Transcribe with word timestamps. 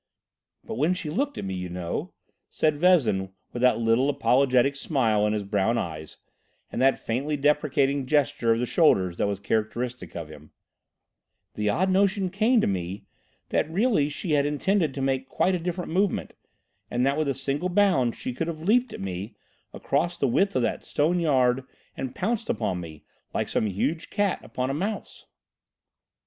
"But 0.63 0.79
when 0.79 0.95
she 0.95 1.11
looked 1.11 1.37
at 1.37 1.45
me, 1.45 1.53
you 1.53 1.69
know," 1.69 2.11
said 2.49 2.75
Vezin, 2.75 3.31
with 3.53 3.61
that 3.61 3.77
little 3.77 4.09
apologetic 4.09 4.75
smile 4.75 5.27
in 5.27 5.33
his 5.33 5.43
brown 5.43 5.77
eyes, 5.77 6.17
and 6.71 6.81
that 6.81 6.97
faintly 6.97 7.37
deprecating 7.37 8.07
gesture 8.07 8.51
of 8.51 8.59
the 8.59 8.65
shoulders 8.65 9.17
that 9.17 9.27
was 9.27 9.39
characteristic 9.39 10.15
of 10.15 10.27
him, 10.27 10.49
"the 11.53 11.69
odd 11.69 11.91
notion 11.91 12.31
came 12.31 12.59
to 12.61 12.65
me 12.65 13.05
that 13.49 13.69
really 13.69 14.09
she 14.09 14.31
had 14.31 14.43
intended 14.47 14.95
to 14.95 15.03
make 15.03 15.29
quite 15.29 15.53
a 15.53 15.59
different 15.59 15.91
movement, 15.93 16.33
and 16.89 17.05
that 17.05 17.15
with 17.15 17.27
a 17.27 17.35
single 17.35 17.69
bound 17.69 18.15
she 18.15 18.33
could 18.33 18.47
have 18.47 18.63
leaped 18.63 18.93
at 18.93 19.01
me 19.01 19.35
across 19.71 20.17
the 20.17 20.27
width 20.27 20.55
of 20.55 20.63
that 20.63 20.83
stone 20.83 21.19
yard 21.19 21.63
and 21.95 22.15
pounced 22.15 22.49
upon 22.49 22.81
me 22.81 23.03
like 23.35 23.47
some 23.49 23.67
huge 23.67 24.09
cat 24.09 24.39
upon 24.43 24.71
a 24.71 24.73
mouse." 24.73 25.27